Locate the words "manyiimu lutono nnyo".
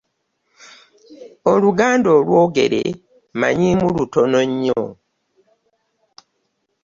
3.39-4.83